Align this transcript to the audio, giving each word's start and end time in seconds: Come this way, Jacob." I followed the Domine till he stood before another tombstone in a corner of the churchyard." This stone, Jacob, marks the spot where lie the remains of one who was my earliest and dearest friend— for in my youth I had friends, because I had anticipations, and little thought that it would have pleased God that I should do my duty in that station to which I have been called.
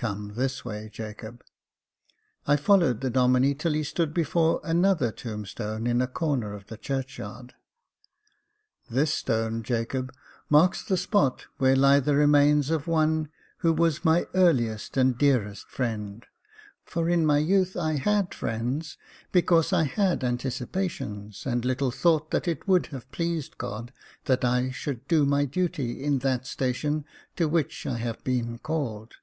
Come 0.00 0.32
this 0.34 0.64
way, 0.64 0.88
Jacob." 0.90 1.44
I 2.46 2.56
followed 2.56 3.02
the 3.02 3.10
Domine 3.10 3.54
till 3.54 3.74
he 3.74 3.82
stood 3.82 4.14
before 4.14 4.62
another 4.64 5.12
tombstone 5.12 5.86
in 5.86 6.00
a 6.00 6.06
corner 6.06 6.54
of 6.54 6.68
the 6.68 6.78
churchyard." 6.78 7.52
This 8.90 9.12
stone, 9.12 9.62
Jacob, 9.62 10.10
marks 10.48 10.82
the 10.82 10.96
spot 10.96 11.48
where 11.58 11.76
lie 11.76 12.00
the 12.00 12.14
remains 12.14 12.70
of 12.70 12.86
one 12.86 13.28
who 13.58 13.74
was 13.74 14.02
my 14.02 14.26
earliest 14.34 14.96
and 14.96 15.18
dearest 15.18 15.68
friend— 15.68 16.24
for 16.86 17.10
in 17.10 17.26
my 17.26 17.36
youth 17.36 17.76
I 17.76 17.96
had 17.96 18.32
friends, 18.32 18.96
because 19.32 19.70
I 19.70 19.82
had 19.84 20.24
anticipations, 20.24 21.44
and 21.44 21.62
little 21.62 21.90
thought 21.90 22.30
that 22.30 22.48
it 22.48 22.66
would 22.66 22.86
have 22.86 23.12
pleased 23.12 23.58
God 23.58 23.92
that 24.24 24.46
I 24.46 24.70
should 24.70 25.06
do 25.08 25.26
my 25.26 25.44
duty 25.44 26.02
in 26.02 26.20
that 26.20 26.46
station 26.46 27.04
to 27.36 27.46
which 27.46 27.84
I 27.86 27.98
have 27.98 28.24
been 28.24 28.56
called. 28.60 29.16